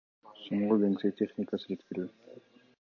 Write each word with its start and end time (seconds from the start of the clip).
сомго 0.45 0.77
кеңсе 0.85 1.13
техникасын 1.21 1.75
жеткирүү. 1.77 2.11